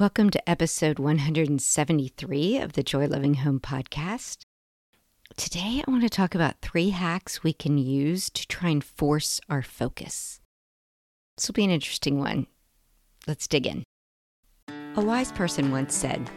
Welcome 0.00 0.30
to 0.30 0.48
episode 0.48 0.98
173 0.98 2.56
of 2.56 2.72
the 2.72 2.82
Joy 2.82 3.06
Loving 3.06 3.34
Home 3.34 3.60
podcast. 3.60 4.38
Today, 5.36 5.82
I 5.86 5.90
want 5.90 6.04
to 6.04 6.08
talk 6.08 6.34
about 6.34 6.62
three 6.62 6.88
hacks 6.88 7.42
we 7.42 7.52
can 7.52 7.76
use 7.76 8.30
to 8.30 8.48
try 8.48 8.70
and 8.70 8.82
force 8.82 9.42
our 9.50 9.60
focus. 9.60 10.40
This 11.36 11.48
will 11.48 11.52
be 11.52 11.64
an 11.64 11.70
interesting 11.70 12.18
one. 12.18 12.46
Let's 13.26 13.46
dig 13.46 13.66
in. 13.66 13.84
A 14.96 15.02
wise 15.02 15.32
person 15.32 15.70
once 15.70 15.94
said, 15.94 16.30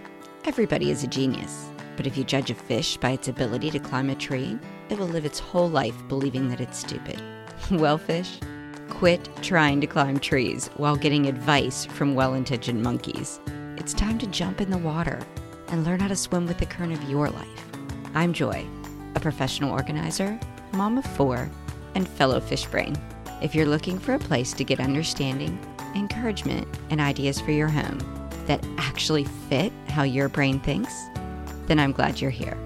Everybody 0.43 0.91
is 0.91 1.05
a 1.05 1.07
genius, 1.07 1.71
but 1.95 2.05
if 2.05 2.18
you 2.18 2.25
judge 2.25 2.52
a 2.52 2.55
fish 2.55 2.98
by 2.98 3.11
its 3.11 3.30
ability 3.30 3.71
to 3.71 3.80
climb 3.80 4.09
a 4.09 4.16
tree, 4.16 4.59
it 4.89 5.00
will 5.00 5.07
live 5.07 5.23
its 5.23 5.39
whole 5.39 5.70
life 5.70 5.95
believing 6.09 6.50
that 6.50 6.59
it's 6.59 6.80
stupid. 6.80 7.23
well, 7.71 7.98
fish, 7.98 8.39
quit 8.89 9.29
trying 9.41 9.81
to 9.81 9.88
climb 9.88 10.20
trees 10.20 10.70
while 10.77 10.95
getting 10.95 11.27
advice 11.27 11.86
from 11.86 12.16
well 12.16 12.34
intentioned 12.34 12.81
monkeys. 12.81 13.39
It's 13.77 13.93
time 13.93 14.17
to 14.20 14.27
jump 14.27 14.61
in 14.61 14.70
the 14.70 14.77
water 14.77 15.20
and 15.70 15.84
learn 15.84 15.99
how 15.99 16.08
to 16.08 16.16
swim 16.16 16.45
with 16.45 16.58
the 16.58 16.66
current 16.66 16.94
of 16.94 17.09
your 17.09 17.30
life. 17.30 17.66
I'm 18.13 18.34
Joy, 18.34 18.66
a 19.16 19.20
professional 19.20 19.72
organizer, 19.72 20.39
mom 20.73 20.98
of 20.98 21.05
four, 21.05 21.49
and 21.95 22.08
fellow 22.08 22.39
fish 22.39 22.66
brain. 22.66 22.95
If 23.41 23.53
you're 23.53 23.66
looking 23.66 23.99
for 23.99 24.13
a 24.13 24.20
place 24.20 24.53
to 24.53 24.63
get 24.63 24.80
understanding, 24.80 25.59
encouragement, 25.95 26.67
and 26.89 27.02
ideas 27.02 27.41
for 27.41 27.52
your 27.52 27.67
home 27.67 28.00
that 28.45 28.66
actually 28.77 29.25
fit 29.50 29.73
how 29.88 30.03
your 30.03 30.30
brain 30.30 30.59
thinks, 30.59 30.94
then 31.66 31.80
I'm 31.80 31.91
glad 31.91 32.22
you're 32.22 32.31
here. 32.31 32.58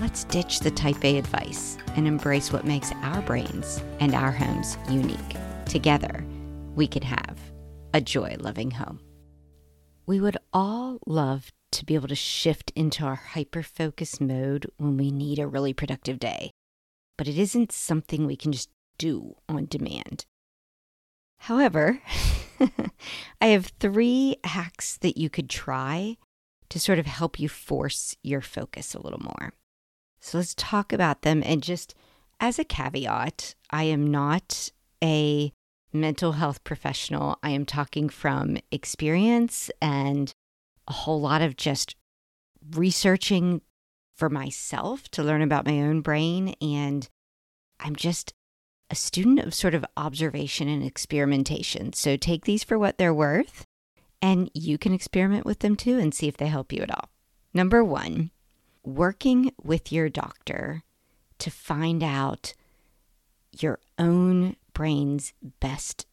Let's 0.00 0.24
ditch 0.24 0.60
the 0.60 0.70
type 0.70 1.04
A 1.04 1.18
advice 1.18 1.78
and 1.96 2.06
embrace 2.06 2.52
what 2.52 2.66
makes 2.66 2.92
our 3.02 3.22
brains 3.22 3.82
and 4.00 4.14
our 4.14 4.30
homes 4.30 4.76
unique. 4.90 5.36
Together, 5.76 6.24
we 6.74 6.86
can 6.86 7.02
have 7.02 7.38
a 7.92 8.00
joy 8.00 8.34
loving 8.40 8.70
home. 8.70 8.98
We 10.06 10.20
would 10.20 10.38
all 10.50 10.98
love 11.06 11.52
to 11.72 11.84
be 11.84 11.94
able 11.94 12.08
to 12.08 12.14
shift 12.14 12.72
into 12.74 13.04
our 13.04 13.14
hyper 13.14 13.62
focus 13.62 14.18
mode 14.18 14.64
when 14.78 14.96
we 14.96 15.10
need 15.10 15.38
a 15.38 15.46
really 15.46 15.74
productive 15.74 16.18
day, 16.18 16.50
but 17.18 17.28
it 17.28 17.36
isn't 17.36 17.72
something 17.72 18.24
we 18.24 18.36
can 18.36 18.52
just 18.52 18.70
do 18.96 19.34
on 19.50 19.66
demand. 19.66 20.24
However, 21.40 22.00
I 23.42 23.48
have 23.48 23.70
three 23.78 24.36
hacks 24.44 24.96
that 25.02 25.18
you 25.18 25.28
could 25.28 25.50
try 25.50 26.16
to 26.70 26.80
sort 26.80 26.98
of 26.98 27.04
help 27.04 27.38
you 27.38 27.50
force 27.50 28.16
your 28.22 28.40
focus 28.40 28.94
a 28.94 29.02
little 29.02 29.20
more. 29.20 29.52
So 30.20 30.38
let's 30.38 30.54
talk 30.54 30.94
about 30.94 31.20
them. 31.20 31.42
And 31.44 31.62
just 31.62 31.94
as 32.40 32.58
a 32.58 32.64
caveat, 32.64 33.54
I 33.70 33.82
am 33.82 34.10
not 34.10 34.70
a 35.04 35.52
mental 35.92 36.32
health 36.32 36.64
professional. 36.64 37.38
I 37.42 37.50
am 37.50 37.64
talking 37.64 38.08
from 38.08 38.58
experience 38.70 39.70
and 39.80 40.32
a 40.88 40.92
whole 40.92 41.20
lot 41.20 41.42
of 41.42 41.56
just 41.56 41.96
researching 42.72 43.62
for 44.16 44.28
myself 44.28 45.08
to 45.10 45.22
learn 45.22 45.42
about 45.42 45.66
my 45.66 45.80
own 45.80 46.00
brain. 46.00 46.54
And 46.60 47.08
I'm 47.80 47.96
just 47.96 48.32
a 48.90 48.94
student 48.94 49.40
of 49.40 49.54
sort 49.54 49.74
of 49.74 49.84
observation 49.96 50.68
and 50.68 50.82
experimentation. 50.82 51.92
So 51.92 52.16
take 52.16 52.44
these 52.44 52.64
for 52.64 52.78
what 52.78 52.98
they're 52.98 53.14
worth, 53.14 53.64
and 54.22 54.50
you 54.54 54.78
can 54.78 54.92
experiment 54.92 55.44
with 55.44 55.58
them 55.58 55.76
too 55.76 55.98
and 55.98 56.14
see 56.14 56.28
if 56.28 56.36
they 56.36 56.46
help 56.46 56.72
you 56.72 56.82
at 56.82 56.90
all. 56.90 57.10
Number 57.52 57.82
one, 57.82 58.30
working 58.84 59.52
with 59.62 59.90
your 59.90 60.08
doctor 60.08 60.84
to 61.38 61.50
find 61.50 62.02
out 62.02 62.54
your 63.58 63.78
own 63.98 64.56
brain's 64.76 65.32
best 65.58 66.04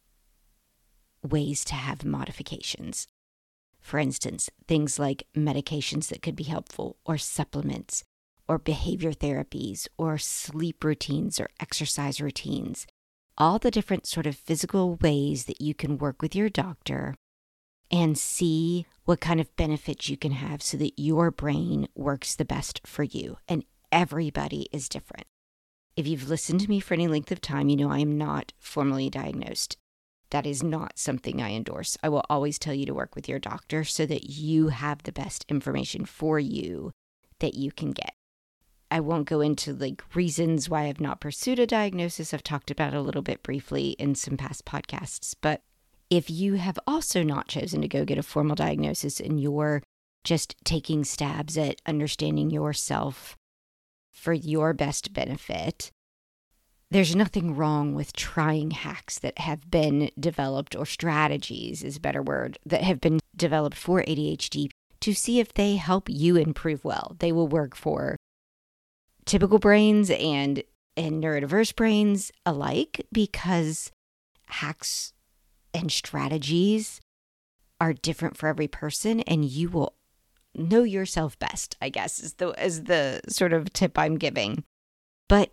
ways 1.22 1.66
to 1.66 1.74
have 1.74 2.02
modifications. 2.02 3.06
For 3.78 3.98
instance, 3.98 4.48
things 4.66 4.98
like 4.98 5.26
medications 5.36 6.08
that 6.08 6.22
could 6.22 6.34
be 6.34 6.44
helpful, 6.44 6.96
or 7.04 7.18
supplements, 7.18 8.04
or 8.48 8.56
behavior 8.56 9.12
therapies, 9.12 9.86
or 9.98 10.16
sleep 10.16 10.82
routines, 10.82 11.38
or 11.38 11.50
exercise 11.60 12.22
routines. 12.22 12.86
All 13.36 13.58
the 13.58 13.70
different 13.70 14.06
sort 14.06 14.26
of 14.26 14.34
physical 14.34 14.94
ways 14.94 15.44
that 15.44 15.60
you 15.60 15.74
can 15.74 15.98
work 15.98 16.22
with 16.22 16.34
your 16.34 16.48
doctor 16.48 17.16
and 17.90 18.16
see 18.16 18.86
what 19.04 19.20
kind 19.20 19.42
of 19.42 19.54
benefits 19.56 20.08
you 20.08 20.16
can 20.16 20.32
have 20.32 20.62
so 20.62 20.78
that 20.78 20.98
your 20.98 21.30
brain 21.30 21.86
works 21.94 22.34
the 22.34 22.46
best 22.46 22.80
for 22.86 23.02
you. 23.02 23.36
And 23.46 23.66
everybody 23.92 24.70
is 24.72 24.88
different. 24.88 25.26
If 25.96 26.08
you've 26.08 26.28
listened 26.28 26.60
to 26.60 26.68
me 26.68 26.80
for 26.80 26.94
any 26.94 27.06
length 27.06 27.30
of 27.30 27.40
time, 27.40 27.68
you 27.68 27.76
know 27.76 27.90
I 27.90 28.00
am 28.00 28.18
not 28.18 28.52
formally 28.58 29.08
diagnosed. 29.08 29.76
That 30.30 30.46
is 30.46 30.62
not 30.62 30.98
something 30.98 31.40
I 31.40 31.52
endorse. 31.52 31.96
I 32.02 32.08
will 32.08 32.24
always 32.28 32.58
tell 32.58 32.74
you 32.74 32.86
to 32.86 32.94
work 32.94 33.14
with 33.14 33.28
your 33.28 33.38
doctor 33.38 33.84
so 33.84 34.04
that 34.06 34.30
you 34.30 34.68
have 34.68 35.04
the 35.04 35.12
best 35.12 35.44
information 35.48 36.04
for 36.04 36.40
you 36.40 36.90
that 37.38 37.54
you 37.54 37.70
can 37.70 37.92
get. 37.92 38.14
I 38.90 38.98
won't 38.98 39.28
go 39.28 39.40
into 39.40 39.72
like 39.72 40.02
reasons 40.14 40.68
why 40.68 40.84
I've 40.84 41.00
not 41.00 41.20
pursued 41.20 41.60
a 41.60 41.66
diagnosis. 41.66 42.34
I've 42.34 42.42
talked 42.42 42.70
about 42.72 42.94
a 42.94 43.00
little 43.00 43.22
bit 43.22 43.44
briefly 43.44 43.90
in 43.90 44.16
some 44.16 44.36
past 44.36 44.64
podcasts. 44.64 45.34
But 45.40 45.62
if 46.10 46.28
you 46.28 46.54
have 46.54 46.78
also 46.86 47.22
not 47.22 47.48
chosen 47.48 47.80
to 47.82 47.88
go 47.88 48.04
get 48.04 48.18
a 48.18 48.22
formal 48.22 48.56
diagnosis 48.56 49.20
and 49.20 49.40
you're 49.40 49.82
just 50.24 50.56
taking 50.64 51.04
stabs 51.04 51.56
at 51.56 51.80
understanding 51.86 52.50
yourself 52.50 53.36
for 54.14 54.32
your 54.32 54.72
best 54.72 55.12
benefit. 55.12 55.90
There's 56.90 57.16
nothing 57.16 57.56
wrong 57.56 57.94
with 57.94 58.14
trying 58.14 58.70
hacks 58.70 59.18
that 59.18 59.38
have 59.38 59.70
been 59.70 60.10
developed, 60.18 60.76
or 60.76 60.86
strategies 60.86 61.82
is 61.82 61.96
a 61.96 62.00
better 62.00 62.22
word, 62.22 62.56
that 62.64 62.82
have 62.82 63.00
been 63.00 63.18
developed 63.36 63.76
for 63.76 64.02
ADHD 64.02 64.70
to 65.00 65.12
see 65.12 65.40
if 65.40 65.52
they 65.52 65.76
help 65.76 66.08
you 66.08 66.36
improve 66.36 66.84
well. 66.84 67.16
They 67.18 67.32
will 67.32 67.48
work 67.48 67.74
for 67.74 68.16
typical 69.24 69.58
brains 69.58 70.08
and, 70.10 70.62
and 70.96 71.22
neurodiverse 71.22 71.74
brains 71.74 72.30
alike 72.46 73.04
because 73.12 73.90
hacks 74.46 75.12
and 75.74 75.90
strategies 75.90 77.00
are 77.80 77.92
different 77.92 78.36
for 78.36 78.48
every 78.48 78.68
person, 78.68 79.20
and 79.22 79.44
you 79.44 79.68
will 79.68 79.94
know 80.54 80.82
yourself 80.82 81.38
best, 81.38 81.76
I 81.80 81.88
guess, 81.88 82.20
is 82.20 82.34
the 82.34 82.50
is 82.64 82.84
the 82.84 83.20
sort 83.28 83.52
of 83.52 83.72
tip 83.72 83.98
I'm 83.98 84.16
giving. 84.16 84.64
But 85.28 85.52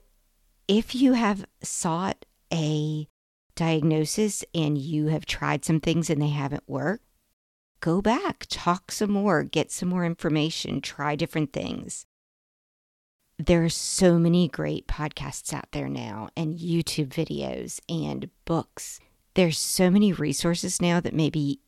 if 0.67 0.95
you 0.95 1.13
have 1.13 1.45
sought 1.63 2.25
a 2.53 3.07
diagnosis 3.55 4.43
and 4.53 4.77
you 4.77 5.07
have 5.07 5.25
tried 5.25 5.65
some 5.65 5.79
things 5.79 6.09
and 6.09 6.21
they 6.21 6.29
haven't 6.29 6.63
worked, 6.67 7.05
go 7.79 8.01
back, 8.01 8.45
talk 8.49 8.91
some 8.91 9.11
more, 9.11 9.43
get 9.43 9.71
some 9.71 9.89
more 9.89 10.05
information, 10.05 10.81
try 10.81 11.15
different 11.15 11.51
things. 11.51 12.05
There 13.37 13.63
are 13.63 13.69
so 13.69 14.19
many 14.19 14.47
great 14.47 14.87
podcasts 14.87 15.51
out 15.51 15.71
there 15.71 15.89
now, 15.89 16.29
and 16.37 16.59
YouTube 16.59 17.07
videos 17.07 17.79
and 17.89 18.29
books. 18.45 18.99
There's 19.33 19.57
so 19.57 19.89
many 19.89 20.13
resources 20.13 20.79
now 20.81 20.99
that 20.99 21.15
maybe 21.15 21.59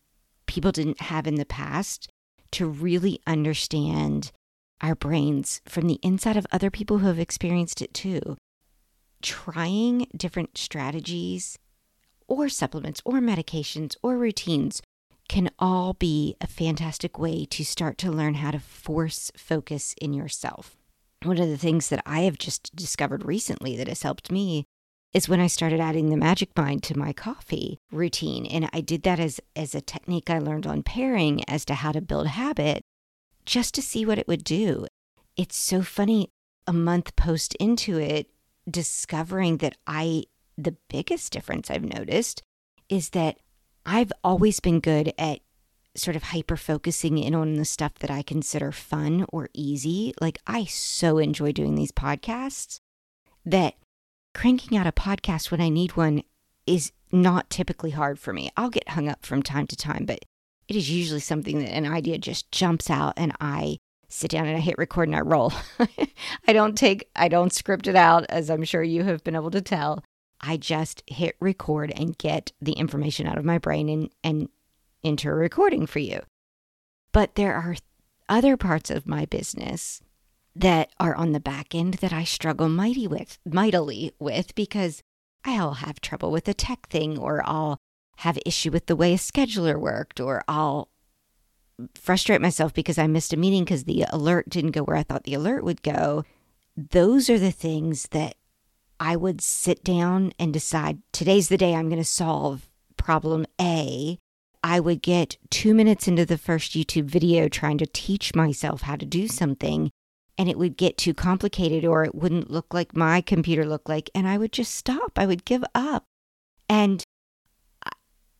people 0.45 0.72
didn't 0.72 1.01
have 1.01 1.25
in 1.25 1.35
the 1.35 1.45
past 1.45 2.09
to 2.53 2.68
really 2.68 3.19
understand 3.25 4.31
our 4.81 4.96
brains 4.96 5.62
from 5.68 5.88
the 5.88 6.00
inside 6.02 6.38
of 6.38 6.47
other 6.52 6.69
people 6.69 7.00
who 7.00 7.08
have 7.08 7.19
experienced 7.19 7.81
it 7.81 7.94
too. 7.94 8.38
Trying 9.22 10.08
different 10.16 10.58
strategies 10.58 11.58
or 12.28 12.50
supplements 12.50 13.02
or 13.06 13.16
medications 13.16 13.96
or 14.03 14.18
routines 14.18 14.81
can 15.30 15.50
all 15.58 15.94
be 15.94 16.36
a 16.41 16.47
fantastic 16.47 17.18
way 17.18 17.46
to 17.46 17.64
start 17.64 17.97
to 18.00 18.12
learn 18.12 18.36
how 18.36 18.52
to 18.52 18.59
force 18.59 19.31
focus 19.35 19.96
in 20.02 20.14
yourself. 20.14 20.78
One 21.24 21.40
of 21.40 21.47
the 21.47 21.58
things 21.58 21.88
that 21.90 22.03
I 22.06 22.22
have 22.22 22.38
just 22.38 22.75
discovered 22.75 23.25
recently 23.25 23.78
that 23.78 23.88
has 23.88 24.03
helped 24.03 24.31
me 24.31 24.66
is 25.13 25.29
when 25.29 25.40
I 25.40 25.47
started 25.47 25.79
adding 25.79 26.09
the 26.09 26.18
magic 26.18 26.56
mind 26.57 26.84
to 26.84 26.97
my 26.97 27.13
coffee 27.13 27.79
routine. 27.91 28.46
And 28.46 28.69
I 28.74 28.81
did 28.81 29.03
that 29.03 29.19
as, 29.19 29.40
as 29.56 29.75
a 29.75 29.81
technique 29.81 30.29
I 30.29 30.40
learned 30.40 30.66
on 30.66 30.84
pairing 30.84 31.47
as 31.47 31.66
to 31.66 31.75
how 31.75 31.91
to 31.91 32.01
build 32.01 32.28
habit 32.28 32.82
just 33.46 33.76
to 33.76 33.82
see 33.82 34.05
what 34.05 34.17
it 34.17 34.28
would 34.28 34.43
do. 34.43 34.87
It's 35.37 35.58
so 35.58 35.82
funny 35.82 36.29
a 36.66 36.73
month 36.73 37.16
post 37.16 37.55
into 37.55 37.99
it, 37.99 38.29
discovering 38.70 39.58
that 39.58 39.76
I, 39.85 40.23
the 40.58 40.76
biggest 40.90 41.32
difference 41.32 41.70
I've 41.70 41.84
noticed 41.84 42.41
is 42.90 43.09
that 43.09 43.37
I've 43.85 44.14
always 44.23 44.59
been 44.59 44.79
good 44.79 45.14
at 45.17 45.40
sort 45.96 46.16
of 46.16 46.23
hyper 46.23 46.58
focusing 46.58 47.17
in 47.17 47.35
on 47.35 47.55
the 47.55 47.66
stuff 47.66 47.93
that 47.99 48.09
I 48.09 48.23
consider 48.23 48.72
fun 48.72 49.26
or 49.32 49.49
easy. 49.53 50.14
Like, 50.20 50.40
I 50.47 50.66
so 50.66 51.17
enjoy 51.17 51.52
doing 51.52 51.76
these 51.76 51.91
podcasts 51.91 52.79
that 53.46 53.76
cranking 54.34 54.78
out 54.78 54.88
a 54.88 54.91
podcast 54.91 55.52
when 55.52 55.62
I 55.62 55.70
need 55.70 55.96
one 55.96 56.24
is 56.66 56.91
not 57.12 57.50
typically 57.50 57.91
hard 57.91 58.20
for 58.20 58.34
me. 58.34 58.52
I'll 58.58 58.70
get 58.70 58.90
hung 58.90 59.08
up 59.08 59.26
from 59.26 59.44
time 59.44 59.68
to 59.68 59.76
time, 59.76 60.06
but 60.06 60.20
it 60.68 60.76
is 60.76 60.90
usually 60.90 61.20
something 61.20 61.59
that 61.59 61.74
an 61.74 61.85
idea 61.85 62.18
just 62.18 62.52
jumps 62.52 62.90
out 62.90 63.14
and 63.18 63.34
I 63.40 63.78
sit 64.09 64.32
down 64.32 64.47
and 64.47 64.56
I 64.58 64.62
hit 64.62 64.78
record 64.78 65.08
and 65.08 65.16
I 65.16 65.22
roll. 65.22 65.52
I 66.47 66.53
don't 66.53 66.78
take, 66.78 67.09
I 67.16 67.28
don't 67.28 67.53
script 67.53 67.88
it 67.88 67.96
out, 67.96 68.26
as 68.30 68.50
I'm 68.50 68.64
sure 68.64 68.84
you 68.84 69.03
have 69.03 69.24
been 69.24 69.35
able 69.35 69.52
to 69.52 69.62
tell. 69.62 70.03
I 70.40 70.58
just 70.58 71.03
hit 71.08 71.35
record 71.40 71.91
and 71.96 72.18
get 72.18 72.52
the 72.62 72.74
information 72.74 73.28
out 73.28 73.38
of 73.38 73.46
my 73.46 73.58
brain 73.58 73.90
and, 73.90 74.09
and 74.24 74.50
enter 75.03 75.32
a 75.32 75.35
recording 75.35 75.85
for 75.85 76.00
you. 76.00 76.22
But 77.12 77.35
there 77.35 77.56
are 77.56 77.76
other 78.30 78.58
parts 78.58 78.90
of 78.90 79.08
my 79.08 79.26
business 79.26 80.02
that 80.55 80.91
are 81.00 81.16
on 81.16 81.32
the 81.32 81.40
back 81.40 81.73
end 81.73 81.96
that 81.96 82.14
I 82.14 82.23
struggle 82.23 82.70
mighty 82.70 83.08
with, 83.08 83.40
mightily 83.46 84.11
with 84.20 84.53
because 84.55 85.02
I'll 85.44 85.76
have 85.76 86.00
trouble 86.00 86.32
with 86.32 86.47
a 86.47 86.53
tech 86.53 86.88
thing 86.90 87.17
or 87.17 87.41
I'll 87.46 87.78
have 88.17 88.38
issue 88.46 88.72
with 88.72 88.85
the 88.85 88.96
way 88.96 89.14
a 89.14 89.17
scheduler 89.17 89.79
worked 89.79 90.20
or 90.20 90.44
I'll 90.47 90.90
frustrate 91.96 92.41
myself 92.41 92.73
because 92.73 92.97
I 92.97 93.08
missed 93.08 93.34
a 93.34 93.38
meeting 93.38 93.64
because 93.64 93.85
the 93.85 94.05
alert 94.09 94.50
didn't 94.50 94.72
go 94.72 94.84
where 94.84 94.97
I 94.97 95.03
thought 95.03 95.23
the 95.23 95.34
alert 95.34 95.64
would 95.64 95.82
go. 95.82 96.23
Those 96.78 97.29
are 97.29 97.40
the 97.40 97.52
things 97.52 98.08
that 98.11 98.35
I 98.99 99.16
would 99.16 99.41
sit 99.41 99.84
down 99.84 100.34
and 100.40 100.53
decide 100.53 100.99
today's 101.11 101.49
the 101.49 101.58
day 101.58 101.73
I'm 101.73 101.90
going 101.90 102.02
to 102.02 102.08
solve 102.08 102.70
problem 102.96 103.46
A. 103.59 104.17
I 104.64 104.79
would 104.79 105.02
get 105.02 105.38
two 105.49 105.73
minutes 105.73 106.08
into 106.08 106.26
the 106.26 106.38
first 106.38 106.72
YouTube 106.72 107.06
video 107.06 107.49
trying 107.49 107.78
to 107.79 107.85
teach 107.85 108.34
myself 108.34 108.84
how 108.84 108.96
to 108.96 109.06
do 109.06 109.28
something, 109.28 109.91
and 110.38 110.50
it 110.50 110.58
would 110.58 110.78
get 110.78 110.97
too 110.97 111.14
complicated 111.14 111.85
or 111.85 112.03
it 112.03 112.16
wouldn't 112.16 112.50
look 112.50 112.74
like 112.74 112.96
my 112.96 113.22
computer 113.22 113.66
looked 113.66 113.90
like, 113.90 114.09
and 114.16 114.28
I 114.28 114.38
would 114.38 114.52
just 114.52 114.76
stop. 114.76 115.14
I 115.18 115.26
would 115.26 115.46
give 115.46 115.64
up. 115.76 116.06
And 116.70 117.03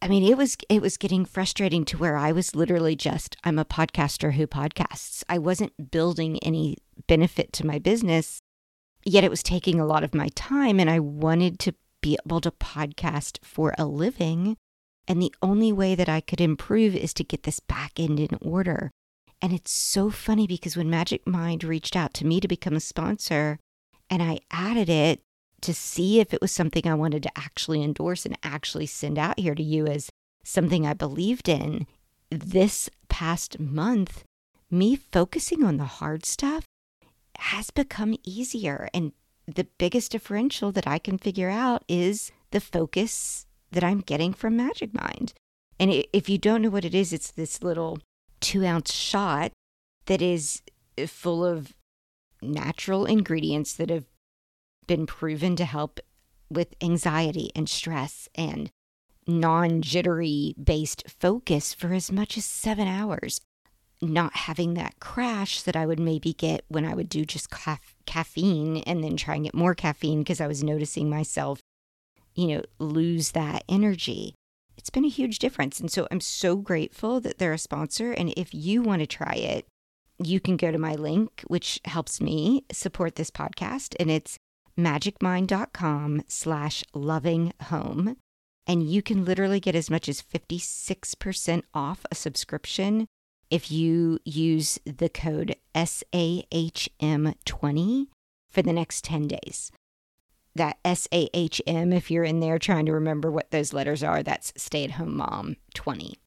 I 0.02 0.10
mean, 0.10 0.24
it 0.24 0.38
was 0.38 0.58
it 0.68 0.82
was 0.82 0.98
getting 0.98 1.24
frustrating 1.24 1.86
to 1.86 1.98
where 1.98 2.18
I 2.18 2.34
was 2.34 2.56
literally 2.56 2.94
just 2.94 3.38
I'm 3.46 3.58
a 3.58 3.64
podcaster 3.64 4.34
who 4.34 4.48
podcasts. 4.48 5.24
I 5.30 5.38
wasn't 5.38 5.92
building 5.92 6.40
any 6.40 6.78
benefit 7.08 7.54
to 7.54 7.66
my 7.66 7.80
business, 7.80 8.42
yet 9.06 9.24
it 9.24 9.30
was 9.30 9.42
taking 9.42 9.80
a 9.80 9.86
lot 9.86 10.04
of 10.04 10.14
my 10.14 10.28
time 10.36 10.80
and 10.80 10.90
I 10.90 11.00
wanted 11.00 11.58
to 11.60 11.76
be 12.02 12.18
able 12.26 12.42
to 12.42 12.52
podcast 12.52 13.38
for 13.44 13.74
a 13.78 13.86
living. 13.86 14.58
And 15.08 15.22
the 15.22 15.34
only 15.42 15.72
way 15.72 15.96
that 15.96 16.10
I 16.10 16.20
could 16.20 16.42
improve 16.42 16.96
is 16.96 17.14
to 17.14 17.24
get 17.24 17.44
this 17.44 17.62
back 17.62 17.94
end 17.98 18.20
in 18.20 18.38
order. 18.42 18.92
And 19.44 19.54
it's 19.54 19.72
so 19.72 20.10
funny 20.10 20.48
because 20.48 20.76
when 20.76 20.90
Magic 20.90 21.28
Mind 21.28 21.64
reached 21.64 21.96
out 21.96 22.16
to 22.16 22.26
me 22.26 22.40
to 22.40 22.48
become 22.48 22.76
a 22.76 22.80
sponsor 22.80 23.60
and 24.10 24.24
I 24.24 24.40
added 24.50 24.90
it, 24.90 25.22
to 25.64 25.74
see 25.74 26.20
if 26.20 26.34
it 26.34 26.42
was 26.42 26.52
something 26.52 26.86
I 26.86 26.94
wanted 26.94 27.24
to 27.24 27.38
actually 27.38 27.82
endorse 27.82 28.26
and 28.26 28.38
actually 28.44 28.86
send 28.86 29.18
out 29.18 29.40
here 29.40 29.56
to 29.56 29.64
you 29.64 29.88
as 29.88 30.10
something 30.44 30.86
I 30.86 30.94
believed 30.94 31.48
in. 31.48 31.88
This 32.30 32.90
past 33.08 33.60
month, 33.60 34.26
me 34.70 34.98
focusing 34.98 35.64
on 35.64 35.78
the 35.78 35.86
hard 35.86 36.26
stuff 36.26 36.66
has 37.40 37.72
become 37.72 38.18
easier. 38.26 38.90
And 38.94 39.14
the 39.48 39.68
biggest 39.78 40.12
differential 40.12 40.74
that 40.74 40.88
I 40.88 41.00
can 41.00 41.18
figure 41.18 41.50
out 41.50 41.86
is 41.88 42.32
the 42.52 42.60
focus 42.60 43.46
that 43.72 43.84
I'm 43.84 44.02
getting 44.02 44.34
from 44.34 44.58
Magic 44.58 44.94
Mind. 44.94 45.34
And 45.80 46.06
if 46.12 46.28
you 46.28 46.38
don't 46.38 46.62
know 46.62 46.70
what 46.70 46.86
it 46.86 46.94
is, 46.94 47.14
it's 47.14 47.32
this 47.32 47.64
little 47.64 48.00
two 48.44 48.66
ounce 48.66 48.94
shot 48.94 49.52
that 50.06 50.22
is 50.22 50.62
eh, 50.98 51.08
full 51.08 51.44
of 51.44 51.74
natural 52.42 53.06
ingredients 53.06 53.74
that 53.74 53.90
have 53.90 54.06
been 54.86 55.06
proven 55.06 55.56
to 55.56 55.66
help 55.66 56.00
with 56.50 56.76
anxiety 56.82 57.50
and 57.56 57.70
stress 57.70 58.28
and 58.36 58.70
non 59.26 59.82
jittery 59.82 60.54
based 60.62 61.04
focus 61.08 61.74
for 61.74 61.94
as 61.94 62.12
much 62.12 62.38
as 62.38 62.46
seven 62.46 62.88
hours. 62.88 63.40
Not 64.02 64.36
having 64.36 64.74
that 64.74 65.00
crash 65.00 65.62
that 65.62 65.78
I 65.78 65.86
would 65.86 66.00
maybe 66.00 66.34
get 66.34 66.66
when 66.68 66.84
I 66.84 66.94
would 66.94 67.08
do 67.08 67.24
just 67.24 67.50
ca- 67.50 67.80
caffeine 68.06 68.78
and 68.80 69.02
then 69.02 69.16
try 69.16 69.36
and 69.36 69.46
get 69.46 69.56
more 69.56 69.74
caffeine 69.74 70.20
because 70.20 70.42
I 70.42 70.48
was 70.48 70.62
noticing 70.62 71.10
myself, 71.10 71.60
you 72.36 72.48
know, 72.48 72.64
lose 72.80 73.32
that 73.32 73.64
energy. 73.70 74.36
It's 74.78 74.90
been 74.90 75.06
a 75.06 75.10
huge 75.10 75.40
difference. 75.40 75.80
And 75.80 75.92
so 75.92 76.08
I'm 76.12 76.22
so 76.22 76.56
grateful 76.56 77.20
that 77.22 77.38
they're 77.38 77.54
a 77.54 77.58
sponsor. 77.58 78.12
And 78.12 78.34
if 78.36 78.54
you 78.54 78.82
want 78.82 79.02
to 79.02 79.08
try 79.08 79.34
it, 79.34 79.66
you 80.24 80.40
can 80.40 80.58
go 80.58 80.72
to 80.72 80.78
my 80.78 80.94
link, 80.94 81.44
which 81.48 81.80
helps 81.86 82.22
me 82.22 82.66
support 82.72 83.16
this 83.16 83.32
podcast. 83.32 83.96
And 84.00 84.12
it's 84.12 84.38
magicmind.com 84.78 86.24
slash 86.28 86.84
loving 86.94 87.54
home. 87.64 88.18
And 88.66 88.84
you 88.84 89.02
can 89.02 89.26
literally 89.26 89.60
get 89.60 89.76
as 89.76 89.90
much 89.90 90.08
as 90.08 90.22
56% 90.22 91.64
off 91.74 92.06
a 92.12 92.16
subscription 92.16 93.08
if 93.50 93.72
you 93.72 94.20
use 94.24 94.80
the 94.86 95.10
code 95.10 95.56
SAHM20 95.76 98.08
for 98.50 98.62
the 98.62 98.74
next 98.74 99.04
10 99.04 99.28
days. 99.28 99.72
That 100.56 100.78
SAHM, 100.86 101.94
if 101.94 102.12
you're 102.12 102.24
in 102.24 102.40
there 102.40 102.60
trying 102.60 102.86
to 102.86 102.94
remember 102.94 103.32
what 103.32 103.52
those 103.52 103.74
letters 103.74 104.04
are, 104.04 104.22
that's 104.22 104.54
stay 104.56 104.84
at 104.84 104.92
home 104.92 105.18
mom 105.18 105.56
20. 105.74 106.20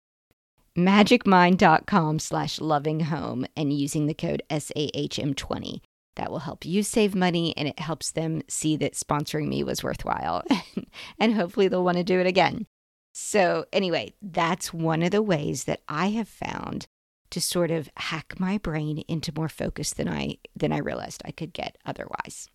Magicmind.com 0.76 2.18
slash 2.18 2.60
loving 2.60 3.00
home 3.00 3.46
and 3.56 3.72
using 3.72 4.06
the 4.06 4.14
code 4.14 4.42
SAHM20 4.50 5.80
that 6.16 6.30
will 6.30 6.40
help 6.40 6.64
you 6.64 6.82
save 6.82 7.14
money 7.14 7.54
and 7.56 7.68
it 7.68 7.78
helps 7.78 8.10
them 8.10 8.42
see 8.48 8.76
that 8.76 8.94
sponsoring 8.94 9.48
me 9.48 9.62
was 9.62 9.84
worthwhile. 9.84 10.42
and 11.18 11.34
hopefully 11.34 11.68
they'll 11.68 11.84
want 11.84 11.98
to 11.98 12.04
do 12.04 12.20
it 12.20 12.26
again. 12.26 12.66
So, 13.12 13.64
anyway, 13.72 14.12
that's 14.20 14.74
one 14.74 15.02
of 15.02 15.10
the 15.10 15.22
ways 15.22 15.64
that 15.64 15.80
I 15.88 16.08
have 16.08 16.28
found 16.28 16.86
to 17.30 17.40
sort 17.40 17.70
of 17.70 17.88
hack 17.96 18.34
my 18.38 18.58
brain 18.58 19.02
into 19.08 19.32
more 19.34 19.48
focus 19.48 19.92
than 19.92 20.08
I 20.08 20.36
than 20.54 20.72
I 20.72 20.78
realized 20.78 21.22
I 21.24 21.30
could 21.30 21.52
get 21.52 21.78
otherwise. 21.86 22.48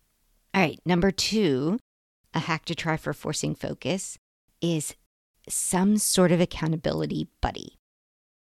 All 0.54 0.60
right, 0.60 0.78
number 0.84 1.10
2, 1.10 1.78
a 2.34 2.38
hack 2.40 2.66
to 2.66 2.74
try 2.74 2.98
for 2.98 3.14
forcing 3.14 3.54
focus 3.54 4.18
is 4.60 4.94
some 5.48 5.96
sort 5.96 6.30
of 6.30 6.42
accountability 6.42 7.28
buddy. 7.40 7.78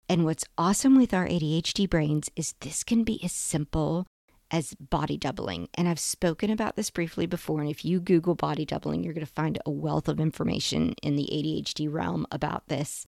And 0.08 0.24
what's 0.24 0.46
awesome 0.56 0.96
with 0.96 1.12
our 1.12 1.26
ADHD 1.26 1.88
brains 1.88 2.30
is 2.34 2.54
this 2.60 2.82
can 2.82 3.04
be 3.04 3.22
as 3.22 3.32
simple 3.32 4.06
as 4.50 4.74
body 4.74 5.18
doubling. 5.18 5.68
And 5.74 5.86
I've 5.86 6.00
spoken 6.00 6.50
about 6.50 6.76
this 6.76 6.88
briefly 6.88 7.26
before. 7.26 7.60
And 7.60 7.70
if 7.70 7.84
you 7.84 8.00
Google 8.00 8.34
body 8.34 8.64
doubling, 8.64 9.04
you're 9.04 9.12
going 9.12 9.26
to 9.26 9.30
find 9.30 9.58
a 9.66 9.70
wealth 9.70 10.08
of 10.08 10.18
information 10.18 10.94
in 11.02 11.16
the 11.16 11.28
ADHD 11.30 11.92
realm 11.92 12.26
about 12.32 12.68
this. 12.68 13.04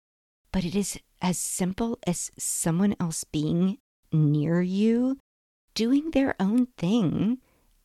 But 0.51 0.65
it 0.65 0.75
is 0.75 0.97
as 1.21 1.37
simple 1.37 1.99
as 2.07 2.31
someone 2.39 2.95
else 2.99 3.23
being 3.25 3.77
near 4.11 4.59
you, 4.59 5.19
doing 5.75 6.09
their 6.11 6.35
own 6.39 6.65
thing, 6.79 7.37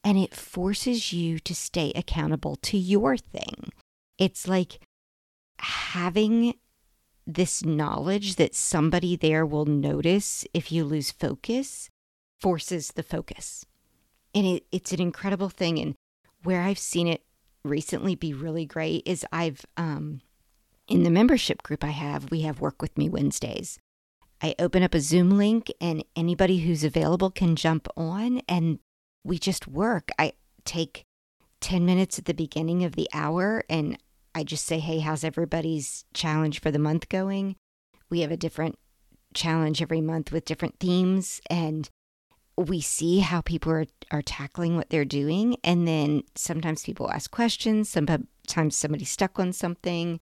and 0.04 0.19
it 0.19 0.34
forces 0.34 1.12
you 1.12 1.38
to 1.40 1.54
stay 1.54 1.93
accountable 1.94 2.56
to 2.56 2.76
your 2.76 3.16
thing. 3.16 3.70
It's 4.19 4.49
like 4.49 4.81
having 5.58 6.54
this 7.26 7.64
knowledge 7.64 8.37
that 8.37 8.54
somebody 8.54 9.16
there 9.16 9.46
will 9.46 9.66
notice 9.66 10.44
if 10.52 10.72
you 10.72 10.84
lose 10.84 11.10
focus 11.10 11.88
forces 12.40 12.88
the 12.97 13.04
focus. 13.04 13.64
And 14.35 14.44
it, 14.44 14.64
it's 14.73 14.92
an 14.92 15.00
incredible 15.00 15.49
thing. 15.49 15.78
And 15.78 15.94
where 16.42 16.62
I've 16.62 16.78
seen 16.78 17.06
it 17.06 17.23
recently 17.64 18.16
be 18.16 18.35
really 18.35 18.66
great 18.66 19.06
is 19.06 19.25
I've, 19.32 19.64
um, 19.76 20.23
in 20.88 21.04
the 21.04 21.11
membership 21.11 21.62
group 21.62 21.85
I 21.85 21.90
have, 21.90 22.32
we 22.32 22.40
have 22.40 22.61
Work 22.61 22.82
With 22.82 22.99
Me 22.99 23.09
Wednesdays. 23.09 23.78
I 24.42 24.56
open 24.59 24.82
up 24.82 24.94
a 24.94 25.00
Zoom 25.00 25.38
link 25.38 25.71
and 25.80 26.04
anybody 26.16 26.59
who's 26.59 26.82
available 26.82 27.30
can 27.30 27.54
jump 27.54 27.87
on 27.97 28.42
and 28.49 28.80
we 29.25 29.38
just 29.38 29.69
work. 29.69 30.11
I 30.19 30.33
take 30.64 31.05
10 31.61 31.85
minutes 31.85 32.19
at 32.19 32.25
the 32.25 32.35
beginning 32.35 32.85
of 32.85 32.97
the 32.97 33.09
hour 33.12 33.64
and 33.69 33.99
I 34.35 34.45
just 34.45 34.67
say, 34.67 34.79
hey, 34.79 35.00
how's 35.00 35.25
everybody's 35.25 36.05
challenge 36.14 36.61
for 36.61 36.71
the 36.71 36.79
month 36.79 37.09
going? 37.09 37.57
We 38.11 38.21
have 38.21 38.31
a 38.31 38.37
different 38.37 38.79
challenge 39.35 39.81
every 39.81 40.00
month 40.00 40.33
with 40.33 40.45
different 40.45 40.79
themes 40.79 41.41
and 41.49 41.88
we 42.57 42.81
see 42.81 43.21
how 43.21 43.41
people 43.41 43.73
are, 43.73 43.87
are 44.11 44.23
tackling 44.23 44.76
what 44.76 44.91
they're 44.91 45.05
doing. 45.05 45.57
And 45.64 45.88
then 45.88 46.23
sometimes 46.35 46.85
people 46.85 47.11
ask 47.11 47.31
questions, 47.31 47.88
sometimes 47.88 48.76
somebody's 48.76 49.11
stuck 49.11 49.38
on 49.38 49.52
something 49.52 50.21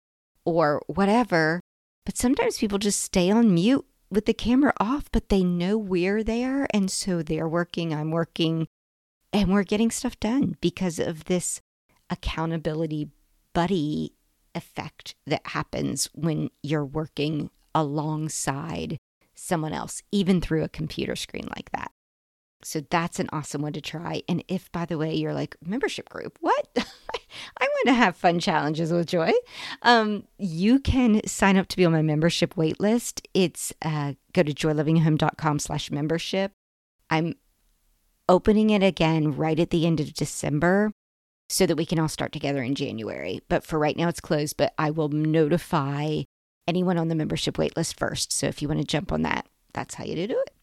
or 0.45 0.81
whatever. 0.87 1.61
But 2.05 2.17
sometimes 2.17 2.57
people 2.57 2.79
just 2.79 3.01
stay 3.01 3.29
on 3.31 3.53
mute 3.53 3.85
with 4.09 4.25
the 4.25 4.33
camera 4.33 4.73
off, 4.79 5.11
but 5.11 5.29
they 5.29 5.43
know 5.43 5.77
we're 5.77 6.23
there. 6.23 6.67
And 6.73 6.89
so 6.89 7.21
they're 7.21 7.47
working, 7.47 7.93
I'm 7.93 8.11
working, 8.11 8.67
and 9.33 9.51
we're 9.51 9.63
getting 9.63 9.91
stuff 9.91 10.19
done 10.19 10.57
because 10.61 10.99
of 10.99 11.25
this 11.25 11.61
accountability 12.09 13.09
buddy 13.53 14.13
effect 14.55 15.15
that 15.25 15.41
happens 15.47 16.09
when 16.13 16.49
you're 16.63 16.85
working 16.85 17.49
alongside 17.75 18.97
someone 19.35 19.73
else, 19.73 20.01
even 20.11 20.41
through 20.41 20.63
a 20.63 20.69
computer 20.69 21.15
screen 21.15 21.47
like 21.55 21.71
that. 21.71 21.91
So 22.63 22.81
that's 22.89 23.19
an 23.19 23.29
awesome 23.31 23.61
one 23.61 23.73
to 23.73 23.81
try. 23.81 24.23
And 24.27 24.43
if, 24.47 24.71
by 24.71 24.85
the 24.85 24.97
way, 24.97 25.13
you're 25.13 25.33
like, 25.33 25.55
membership 25.63 26.09
group, 26.09 26.37
what? 26.41 26.67
I 26.77 26.83
want 27.59 27.87
to 27.87 27.93
have 27.93 28.15
fun 28.15 28.39
challenges 28.39 28.91
with 28.91 29.07
Joy. 29.07 29.31
Um, 29.83 30.23
you 30.39 30.79
can 30.79 31.25
sign 31.27 31.57
up 31.57 31.67
to 31.67 31.77
be 31.77 31.85
on 31.85 31.91
my 31.91 32.01
membership 32.01 32.55
waitlist. 32.55 33.21
It's 33.35 33.73
uh, 33.83 34.13
go 34.33 34.41
to 34.41 34.53
joylovinghome.com 34.53 35.59
slash 35.59 35.91
membership. 35.91 36.51
I'm 37.09 37.35
opening 38.29 38.69
it 38.69 38.83
again 38.83 39.35
right 39.35 39.59
at 39.59 39.69
the 39.69 39.85
end 39.85 39.99
of 39.99 40.13
December 40.13 40.91
so 41.49 41.65
that 41.65 41.77
we 41.77 41.85
can 41.85 41.99
all 41.99 42.09
start 42.09 42.31
together 42.31 42.61
in 42.61 42.75
January. 42.75 43.41
But 43.47 43.63
for 43.63 43.79
right 43.79 43.95
now, 43.95 44.09
it's 44.09 44.19
closed, 44.19 44.57
but 44.57 44.73
I 44.77 44.91
will 44.91 45.09
notify 45.09 46.23
anyone 46.67 46.97
on 46.97 47.07
the 47.07 47.15
membership 47.15 47.55
waitlist 47.55 47.97
first. 47.97 48.33
So 48.33 48.47
if 48.47 48.61
you 48.61 48.67
want 48.67 48.81
to 48.81 48.85
jump 48.85 49.11
on 49.11 49.21
that, 49.21 49.47
That's 49.77 49.93
how 49.93 50.05
you 50.05 50.15
do 50.15 50.39
it. 50.39 50.53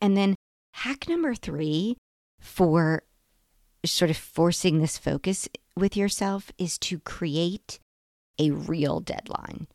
And 0.00 0.16
then 0.16 0.36
hack 0.72 1.08
number 1.08 1.34
three 1.34 1.96
for 2.40 3.02
sort 3.84 4.10
of 4.10 4.16
forcing 4.16 4.78
this 4.78 4.96
focus 4.96 5.48
with 5.76 5.96
yourself 5.96 6.52
is 6.58 6.78
to 6.78 7.00
create 7.00 7.80
a 8.38 8.52
real 8.52 9.00
deadline. 9.00 9.66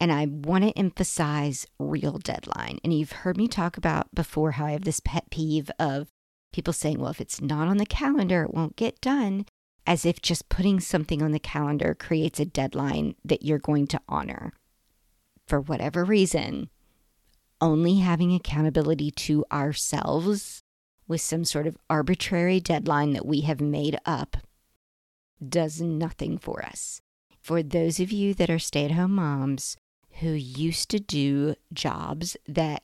And 0.00 0.12
I 0.12 0.26
want 0.26 0.62
to 0.62 0.78
emphasize 0.78 1.66
real 1.80 2.18
deadline. 2.18 2.78
And 2.84 2.94
you've 2.94 3.10
heard 3.10 3.36
me 3.36 3.48
talk 3.48 3.76
about 3.76 4.14
before 4.14 4.52
how 4.52 4.66
I 4.66 4.70
have 4.70 4.84
this 4.84 5.00
pet 5.04 5.30
peeve 5.30 5.68
of 5.80 6.06
people 6.52 6.72
saying, 6.72 6.98
well, 6.98 7.10
if 7.10 7.20
it's 7.20 7.40
not 7.40 7.68
on 7.68 7.76
the 7.76 7.86
calendar, 7.86 8.44
it 8.44 8.54
won't 8.54 8.76
get 8.76 9.00
done, 9.00 9.46
as 9.86 10.04
if 10.04 10.20
just 10.20 10.48
putting 10.48 10.80
something 10.80 11.22
on 11.22 11.32
the 11.32 11.38
calendar 11.38 11.94
creates 11.94 12.40
a 12.40 12.44
deadline 12.44 13.14
that 13.24 13.42
you're 13.42 13.58
going 13.58 13.86
to 13.88 14.00
honor. 14.08 14.52
For 15.46 15.60
whatever 15.60 16.04
reason, 16.04 16.68
only 17.60 17.96
having 17.96 18.34
accountability 18.34 19.10
to 19.10 19.44
ourselves 19.50 20.62
with 21.06 21.20
some 21.20 21.44
sort 21.44 21.66
of 21.66 21.78
arbitrary 21.88 22.60
deadline 22.60 23.14
that 23.14 23.26
we 23.26 23.40
have 23.40 23.60
made 23.60 23.98
up 24.04 24.36
does 25.46 25.80
nothing 25.80 26.38
for 26.38 26.64
us. 26.64 27.00
For 27.40 27.62
those 27.62 27.98
of 27.98 28.12
you 28.12 28.34
that 28.34 28.50
are 28.50 28.58
stay 28.58 28.84
at 28.84 28.90
home 28.90 29.14
moms 29.14 29.76
who 30.20 30.30
used 30.30 30.90
to 30.90 31.00
do 31.00 31.54
jobs 31.72 32.36
that 32.46 32.82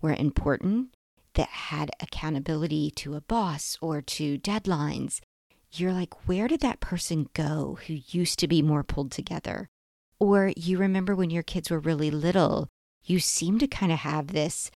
were 0.00 0.14
important, 0.14 0.95
that 1.36 1.48
had 1.48 1.90
accountability 2.00 2.90
to 2.90 3.14
a 3.14 3.20
boss 3.22 3.78
or 3.80 4.02
to 4.02 4.38
deadlines, 4.38 5.20
you're 5.72 5.92
like, 5.92 6.28
where 6.28 6.48
did 6.48 6.60
that 6.60 6.80
person 6.80 7.28
go 7.34 7.78
who 7.86 7.98
used 8.08 8.38
to 8.40 8.48
be 8.48 8.62
more 8.62 8.82
pulled 8.82 9.12
together? 9.12 9.68
Or 10.18 10.52
you 10.56 10.78
remember 10.78 11.14
when 11.14 11.30
your 11.30 11.42
kids 11.42 11.70
were 11.70 11.78
really 11.78 12.10
little, 12.10 12.68
you 13.04 13.20
seem 13.20 13.58
to 13.58 13.66
kind 13.66 13.92
of 13.92 13.98
have 13.98 14.28
this. 14.28 14.70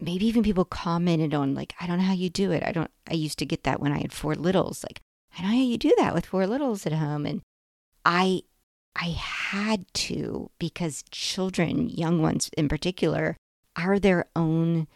Maybe 0.00 0.26
even 0.26 0.44
people 0.44 0.64
commented 0.64 1.34
on, 1.34 1.54
like, 1.54 1.74
I 1.80 1.86
don't 1.86 1.98
know 1.98 2.04
how 2.04 2.12
you 2.12 2.30
do 2.30 2.52
it. 2.52 2.62
I 2.62 2.70
don't, 2.70 2.90
I 3.10 3.14
used 3.14 3.38
to 3.40 3.46
get 3.46 3.64
that 3.64 3.80
when 3.80 3.92
I 3.92 3.98
had 3.98 4.12
four 4.12 4.34
littles. 4.36 4.84
Like, 4.84 5.00
I 5.36 5.42
know 5.42 5.48
how 5.48 5.54
you 5.54 5.76
do 5.76 5.92
that 5.98 6.14
with 6.14 6.26
four 6.26 6.46
littles 6.46 6.86
at 6.86 6.92
home. 6.92 7.26
And 7.26 7.42
I, 8.04 8.42
I 8.94 9.08
had 9.08 9.92
to 9.94 10.50
because 10.60 11.04
children, 11.10 11.88
young 11.88 12.22
ones 12.22 12.48
in 12.56 12.68
particular, 12.68 13.36
are 13.74 13.98
their 13.98 14.26
own 14.36 14.86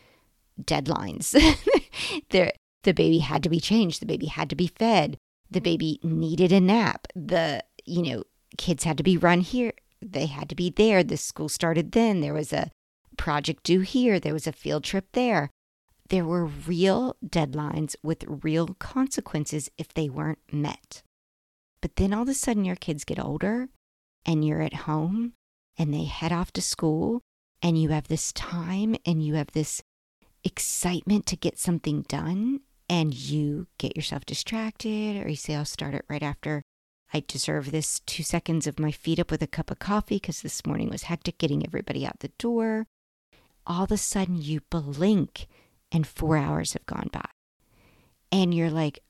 deadlines. 0.67 1.33
the 2.31 2.53
baby 2.93 3.19
had 3.19 3.43
to 3.43 3.49
be 3.49 3.61
changed. 3.61 4.01
The 4.01 4.07
baby 4.07 4.27
had 4.27 4.51
to 4.51 4.57
be 4.57 4.67
fed. 4.67 5.17
The 5.51 5.59
mm-hmm. 5.59 5.65
baby 5.65 6.01
needed 6.03 6.53
a 6.53 6.61
nap. 6.61 7.07
The, 7.15 7.65
you 7.85 8.03
know, 8.03 8.25
kids 8.57 8.85
had 8.85 8.97
to 8.99 9.03
be 9.03 9.17
run 9.17 9.41
here. 9.41 9.73
They 10.01 10.27
had 10.27 10.49
to 10.49 10.55
be 10.55 10.71
there. 10.71 11.05
The 11.05 11.17
school 11.17 11.49
started 11.49 11.93
then. 11.93 12.21
There 12.21 12.35
was 12.35 12.53
a 12.53 12.71
project 13.17 13.63
due 13.65 13.81
here. 13.81 14.19
There 14.19 14.33
was 14.33 14.47
a 14.47 14.53
field 14.53 14.85
trip 14.85 15.07
there. 15.13 15.51
There 16.09 16.25
were 16.25 16.45
real 16.45 17.17
deadlines 17.25 17.95
with 18.03 18.25
real 18.27 18.69
consequences 18.79 19.71
if 19.79 19.95
they 19.95 20.09
weren't 20.09 20.41
met. 20.53 21.03
But 21.81 21.97
then 21.97 22.13
all 22.13 22.23
of 22.23 22.29
a 22.29 22.35
sudden, 22.35 22.65
your 22.65 22.77
kids 22.77 23.05
get 23.05 23.23
older 23.23 23.69
and 24.25 24.45
you're 24.45 24.63
at 24.63 24.75
home 24.75 25.35
and 25.79 25.93
they 25.93 26.05
head 26.05 26.33
off 26.33 26.53
to 26.53 26.63
school 26.63 27.23
and 27.63 27.81
you 27.81 27.91
have 27.91 28.09
this 28.09 28.33
time 28.33 28.97
and 29.07 29.25
you 29.25 29.35
have 29.35 29.53
this 29.53 29.83
excitement 30.45 31.27
to 31.27 31.37
get 31.37 31.59
something 31.59 32.03
done 32.03 32.61
and 32.89 33.15
you 33.15 33.67
get 33.79 33.97
yourself 33.97 34.25
distracted 34.25 35.25
or 35.25 35.29
you 35.29 35.37
say, 35.37 35.55
I'll 35.55 35.65
start 35.65 35.95
it 35.95 36.05
right 36.09 36.23
after 36.23 36.63
I 37.15 37.23
deserve 37.27 37.71
this 37.71 38.01
two 38.01 38.23
seconds 38.23 38.67
of 38.67 38.79
my 38.79 38.91
feet 38.91 39.19
up 39.19 39.31
with 39.31 39.43
a 39.43 39.47
cup 39.47 39.71
of 39.71 39.79
coffee 39.79 40.17
because 40.17 40.41
this 40.41 40.65
morning 40.65 40.89
was 40.89 41.05
hectic 41.05 41.39
getting 41.39 41.65
everybody 41.65 42.07
out 42.07 42.21
the 42.21 42.33
door. 42.39 42.87
All 43.67 43.85
of 43.85 43.93
a 43.93 43.99
sudden, 43.99 44.41
you 44.41 44.61
blink 44.71 45.47
and 45.93 46.07
four 46.07 46.37
hours 46.37 46.73
have 46.73 46.87
gone 46.87 47.11
by. 47.13 47.27
And 48.31 48.55
you're 48.55 48.71
like, 48.71 49.01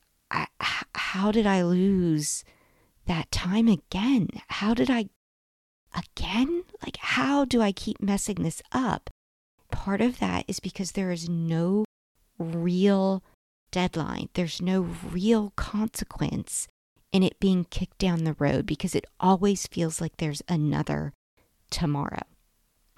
how 0.93 1.31
did 1.31 1.47
I 1.47 1.61
lose 1.63 2.43
that 3.05 3.31
time 3.31 3.67
again? 3.67 4.27
How 4.49 4.73
did 4.73 4.89
I 4.89 5.09
again? 5.95 6.63
Like, 6.83 6.97
how 6.97 7.45
do 7.45 7.61
I 7.61 7.71
keep 7.71 8.01
messing 8.01 8.43
this 8.43 8.61
up? 8.73 9.09
Part 9.83 9.99
of 9.99 10.19
that 10.19 10.45
is 10.47 10.61
because 10.61 10.93
there 10.93 11.11
is 11.11 11.27
no 11.27 11.83
real 12.39 13.21
deadline, 13.69 14.29
there's 14.33 14.61
no 14.61 14.79
real 14.79 15.51
consequence 15.57 16.69
in 17.11 17.21
it 17.21 17.37
being 17.41 17.65
kicked 17.65 17.97
down 17.97 18.23
the 18.23 18.37
road 18.39 18.65
because 18.65 18.95
it 18.95 19.03
always 19.19 19.67
feels 19.67 19.99
like 19.99 20.15
there's 20.15 20.41
another 20.47 21.11
tomorrow 21.69 22.23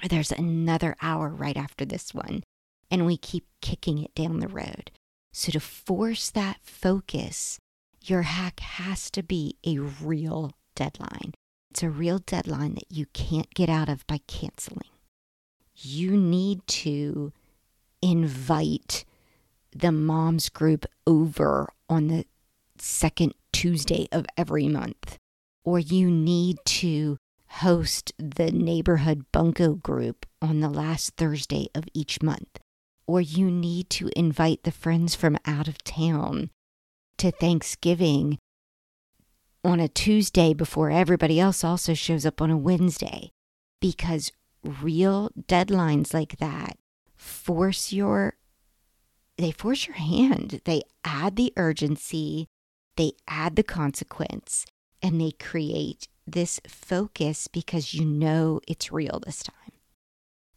or 0.03 0.07
there's 0.09 0.31
another 0.31 0.95
hour 1.01 1.29
right 1.29 1.57
after 1.57 1.85
this 1.85 2.13
one. 2.13 2.43
And 2.91 3.07
we 3.07 3.17
keep 3.17 3.47
kicking 3.63 3.97
it 4.03 4.13
down 4.13 4.39
the 4.39 4.47
road. 4.47 4.91
So, 5.33 5.51
to 5.53 5.59
force 5.59 6.29
that 6.29 6.57
focus, 6.61 7.57
your 8.03 8.21
hack 8.21 8.59
has 8.59 9.09
to 9.09 9.23
be 9.23 9.55
a 9.65 9.79
real 9.79 10.51
deadline. 10.75 11.33
It's 11.71 11.81
a 11.81 11.89
real 11.89 12.19
deadline 12.19 12.75
that 12.75 12.91
you 12.91 13.07
can't 13.07 13.51
get 13.55 13.69
out 13.69 13.89
of 13.89 14.05
by 14.05 14.19
canceling. 14.27 14.89
You 15.75 16.15
need 16.17 16.65
to 16.67 17.33
invite 18.01 19.05
the 19.75 19.91
moms 19.91 20.49
group 20.49 20.85
over 21.05 21.69
on 21.89 22.07
the 22.07 22.25
second 22.77 23.33
Tuesday 23.51 24.07
of 24.11 24.25
every 24.37 24.67
month, 24.67 25.17
or 25.63 25.79
you 25.79 26.09
need 26.09 26.57
to 26.65 27.17
host 27.47 28.13
the 28.17 28.51
neighborhood 28.51 29.25
bunko 29.31 29.75
group 29.75 30.25
on 30.41 30.59
the 30.59 30.69
last 30.69 31.15
Thursday 31.15 31.67
of 31.75 31.85
each 31.93 32.21
month, 32.21 32.59
or 33.07 33.21
you 33.21 33.49
need 33.51 33.89
to 33.89 34.09
invite 34.15 34.63
the 34.63 34.71
friends 34.71 35.15
from 35.15 35.37
out 35.45 35.67
of 35.67 35.83
town 35.83 36.49
to 37.17 37.31
Thanksgiving 37.31 38.37
on 39.63 39.79
a 39.79 39.87
Tuesday 39.87 40.53
before 40.53 40.89
everybody 40.89 41.39
else 41.39 41.63
also 41.63 41.93
shows 41.93 42.25
up 42.25 42.41
on 42.41 42.51
a 42.51 42.57
Wednesday. 42.57 43.31
Because 43.81 44.31
real 44.81 45.29
deadlines 45.47 46.13
like 46.13 46.37
that 46.37 46.77
force 47.15 47.93
your 47.93 48.35
they 49.37 49.51
force 49.51 49.87
your 49.87 49.95
hand 49.95 50.61
they 50.65 50.81
add 51.03 51.35
the 51.35 51.53
urgency 51.57 52.47
they 52.97 53.11
add 53.27 53.55
the 53.55 53.63
consequence 53.63 54.65
and 55.01 55.19
they 55.19 55.31
create 55.31 56.07
this 56.25 56.59
focus 56.67 57.47
because 57.47 57.93
you 57.93 58.05
know 58.05 58.59
it's 58.67 58.91
real 58.91 59.21
this 59.25 59.43
time. 59.43 59.53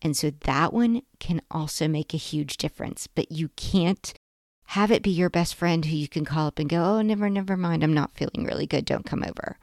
And 0.00 0.16
so 0.16 0.30
that 0.30 0.72
one 0.72 1.02
can 1.18 1.42
also 1.50 1.88
make 1.88 2.14
a 2.14 2.18
huge 2.18 2.56
difference, 2.56 3.06
but 3.06 3.32
you 3.32 3.48
can't 3.56 4.14
have 4.68 4.90
it 4.90 5.02
be 5.02 5.10
your 5.10 5.30
best 5.30 5.54
friend 5.54 5.84
who 5.84 5.96
you 5.96 6.08
can 6.08 6.24
call 6.24 6.46
up 6.46 6.58
and 6.58 6.68
go, 6.68 6.82
Oh, 6.82 7.02
never, 7.02 7.28
never 7.28 7.56
mind. 7.56 7.82
I'm 7.82 7.94
not 7.94 8.14
feeling 8.14 8.44
really 8.44 8.66
good. 8.66 8.84
Don't 8.84 9.06
come 9.06 9.24
over. 9.24 9.58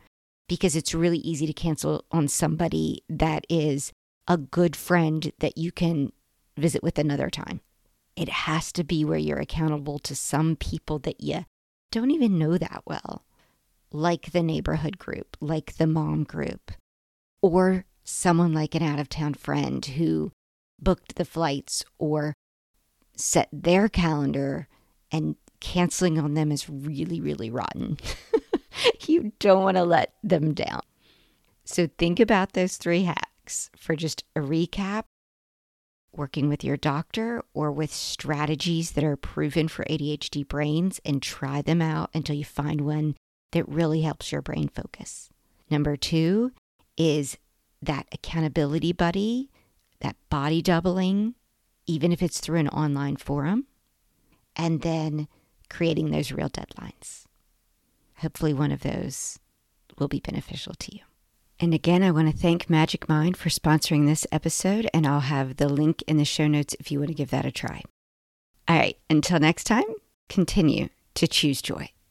Because 0.48 0.76
it's 0.76 0.94
really 0.94 1.20
easy 1.20 1.48
to 1.48 1.54
cancel 1.54 2.06
on 2.12 2.28
somebody 2.28 3.04
that 3.10 3.46
is 3.50 3.92
a 4.28 4.38
good 4.38 4.76
friend 4.76 5.32
that 5.40 5.58
you 5.58 5.72
can 5.72 6.12
visit 6.58 6.84
with 6.84 6.98
another 6.98 7.30
time. 7.30 7.62
It 8.16 8.30
has 8.30 8.72
to 8.74 8.84
be 8.84 9.04
where 9.04 9.18
you're 9.18 9.40
accountable 9.40 10.00
to 10.00 10.16
some 10.16 10.56
people 10.56 11.00
that 11.00 11.22
you 11.22 11.46
don't 11.92 12.12
even 12.12 12.40
know 12.40 12.58
that 12.58 12.84
well, 12.86 13.26
like 13.92 14.32
the 14.32 14.44
neighborhood 14.44 14.98
group, 14.98 15.38
like 15.40 15.78
the 15.78 15.88
mom 15.88 16.24
group, 16.24 16.72
or 17.42 17.86
someone 18.04 18.54
like 18.54 18.76
an 18.76 18.84
out 18.84 19.00
of 19.00 19.10
town 19.10 19.34
friend 19.34 19.86
who 19.86 20.32
booked 20.80 21.16
the 21.16 21.26
flights 21.26 21.84
or 21.98 22.34
set 23.16 23.50
their 23.52 23.90
calendar 23.90 24.68
and 25.12 25.36
canceling 25.60 26.20
on 26.20 26.34
them 26.34 26.52
is 26.52 26.70
really, 26.70 27.22
really 27.22 27.50
rotten. 27.50 27.98
you 29.08 29.32
don't 29.40 29.64
want 29.64 29.78
to 29.78 29.84
let 29.84 30.14
them 30.24 30.54
down. 30.54 30.82
So 31.64 31.90
think 31.98 32.20
about 32.20 32.54
those 32.54 32.78
three 32.78 33.04
for 33.76 33.96
just 33.96 34.24
a 34.36 34.40
recap 34.40 35.04
working 36.18 36.48
with 36.48 36.64
your 36.64 36.78
doctor 36.78 37.44
or 37.54 37.72
with 37.72 37.94
strategies 37.94 38.92
that 38.92 39.04
are 39.04 39.18
proven 39.18 39.68
for 39.68 39.84
ADHD 39.86 40.48
brains 40.48 41.00
and 41.06 41.22
try 41.22 41.62
them 41.62 41.82
out 41.82 42.10
until 42.14 42.36
you 42.36 42.46
find 42.46 42.82
one 42.82 43.16
that 43.52 43.68
really 43.68 44.02
helps 44.02 44.32
your 44.32 44.42
brain 44.42 44.68
focus. 44.68 45.30
Number 45.70 45.96
two 45.96 46.52
is 46.98 47.38
that 47.82 48.08
accountability 48.12 48.94
buddy, 48.94 49.50
that 50.00 50.16
body 50.30 50.62
doubling, 50.62 51.36
even 51.86 52.12
if 52.12 52.22
it's 52.22 52.40
through 52.40 52.60
an 52.60 52.70
online 52.70 53.18
forum, 53.18 53.66
and 54.56 54.82
then 54.82 55.28
creating 55.70 56.12
those 56.12 56.32
real 56.32 56.50
deadlines. 56.50 57.26
Hopefully, 58.18 58.54
one 58.54 58.72
of 58.72 58.82
those 58.82 59.40
will 59.98 60.08
be 60.08 60.20
beneficial 60.20 60.74
to 60.76 60.96
you. 60.96 61.02
And 61.60 61.74
again, 61.74 62.04
I 62.04 62.12
want 62.12 62.30
to 62.30 62.38
thank 62.38 62.70
Magic 62.70 63.08
Mind 63.08 63.38
for 63.38 63.48
sponsoring 63.48 64.06
this 64.06 64.28
episode, 64.32 64.90
and 64.94 65.08
I'll 65.08 65.22
have 65.22 65.56
the 65.56 65.70
link 65.70 66.04
in 66.06 66.18
the 66.18 66.26
show 66.26 66.48
notes 66.48 66.76
if 66.80 66.92
you 66.92 67.00
want 67.00 67.10
to 67.10 67.16
give 67.16 67.32
that 67.32 67.46
a 67.46 67.52
try. 67.52 67.82
All 68.68 68.78
right, 68.78 68.98
until 69.10 69.40
next 69.40 69.64
time, 69.64 69.86
continue 70.28 70.90
to 71.14 71.28
choose 71.28 71.62
joy. 71.62 71.92